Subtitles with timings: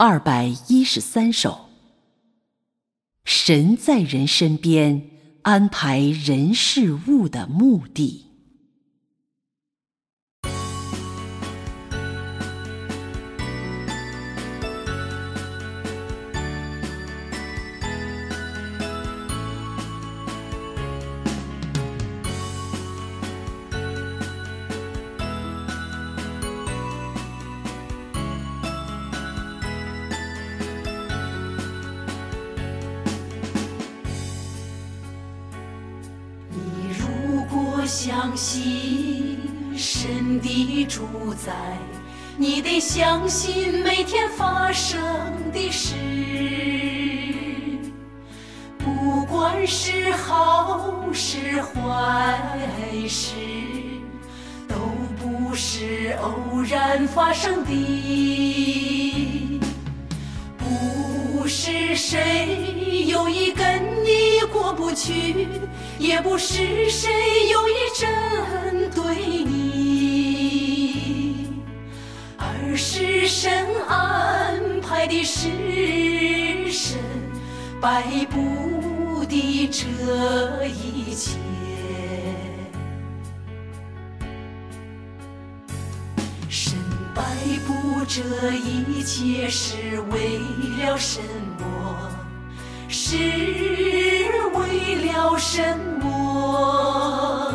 [0.00, 1.70] 二百一十三首。
[3.24, 5.10] 神在人身边
[5.42, 8.27] 安排人事物的目的。
[37.88, 39.38] 相信
[39.74, 41.50] 神的主宰，
[42.36, 45.00] 你得相信每天发生
[45.54, 45.94] 的事。
[48.76, 52.38] 不管是好事坏
[53.08, 53.34] 事，
[54.68, 54.74] 都
[55.16, 57.70] 不是偶然发生的。
[60.58, 62.67] 不是谁
[64.78, 65.48] 不去。
[65.98, 67.10] 也不是谁
[67.50, 69.02] 有意针对
[69.42, 70.78] 你，
[72.36, 76.96] 而是神安排的时神，
[77.80, 79.84] 摆布的这
[80.66, 81.36] 一切。
[86.48, 86.78] 神
[87.12, 87.24] 摆
[87.66, 88.22] 布这
[88.54, 90.38] 一切是为
[90.78, 91.20] 了什
[91.58, 91.64] 么？
[93.00, 93.14] 是
[94.54, 95.62] 为了什
[96.02, 97.54] 么？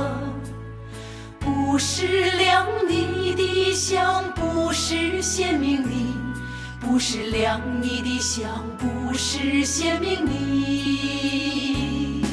[1.37, 6.15] 不是量你的香，不是显明你，
[6.79, 12.23] 不是量你的香，不是显明你，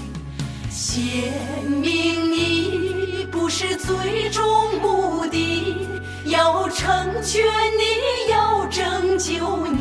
[0.71, 1.35] 显
[1.67, 4.45] 明你不是最终
[4.81, 5.77] 目的，
[6.27, 7.43] 要成全
[7.77, 7.83] 你，
[8.31, 9.80] 要拯救你。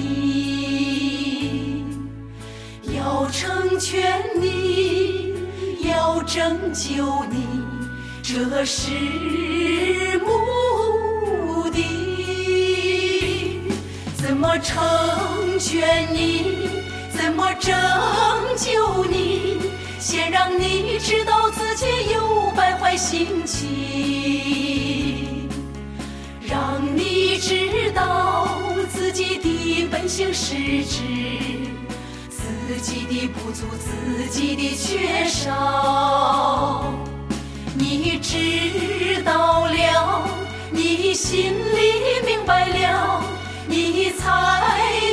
[3.39, 5.33] 成全你，
[5.87, 7.63] 要拯救你，
[8.22, 8.91] 这是
[10.25, 13.61] 目的。
[14.17, 16.69] 怎么成全你？
[17.17, 17.73] 怎么拯
[18.57, 19.61] 救你？
[20.01, 25.47] 先让你知道自己有败坏心情，
[26.45, 28.49] 让你知道
[28.89, 31.69] 自己的本性是指。
[32.69, 36.84] 自己的不足，自己的缺少，
[37.74, 40.22] 你知道了，
[40.69, 43.24] 你心里明白了，
[43.68, 44.29] 你才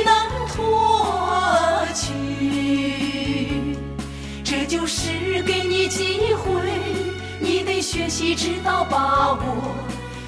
[0.05, 3.75] 能脱去。
[4.43, 6.61] 这就是给你机会，
[7.39, 9.73] 你得学习，知道把握，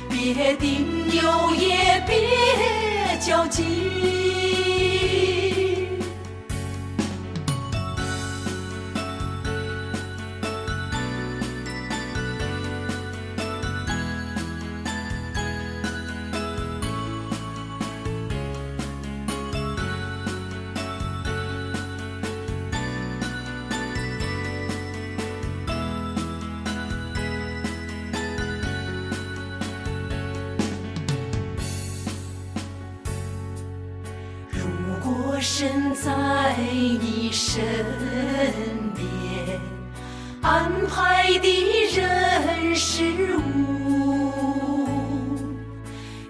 [0.10, 1.22] 别顶牛
[1.56, 3.68] 也别较劲。
[35.42, 36.56] 身在
[37.02, 37.64] 你身
[38.94, 39.60] 边，
[40.42, 41.48] 安排的
[41.96, 44.34] 人事物，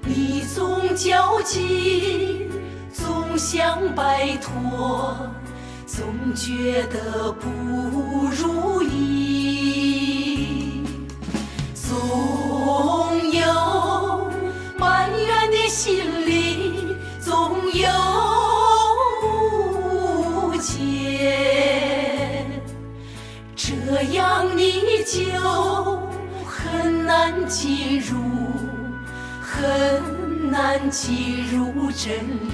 [0.06, 2.47] 你总焦急，
[2.94, 5.18] 总想摆脱，
[5.88, 6.06] 总
[6.36, 7.50] 觉得不
[8.28, 9.59] 如意，
[25.59, 26.00] 就
[26.46, 28.16] 很难进入，
[29.42, 32.14] 很难进入真
[32.47, 32.53] 理。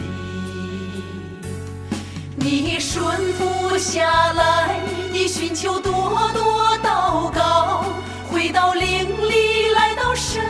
[2.35, 3.03] 你顺
[3.34, 4.79] 服下来，
[5.11, 5.91] 你寻求多
[6.34, 7.85] 多祷告，
[8.31, 10.41] 回到灵里，来到神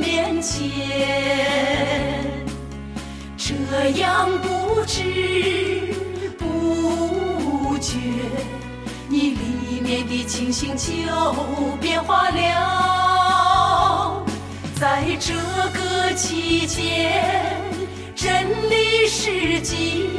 [0.00, 0.60] 面前。
[3.38, 5.94] 这样不知
[6.38, 7.96] 不觉，
[9.10, 9.80] 你里。
[9.82, 10.84] 面的情形就
[11.80, 14.22] 变化了，
[14.78, 15.34] 在这
[15.76, 17.60] 个期间，
[18.14, 20.10] 真理实际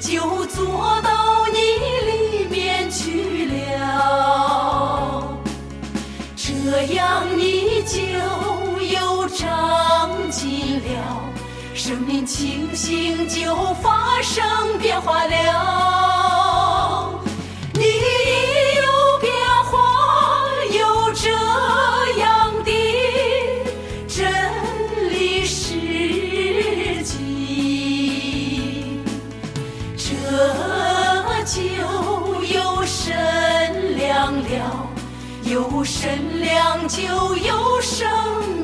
[0.00, 1.58] 就做到你
[2.06, 5.36] 里面去了，
[6.34, 7.98] 这样你就
[8.82, 11.20] 有长进了，
[11.74, 15.17] 生命清醒就发生变化
[36.86, 38.57] 就有生。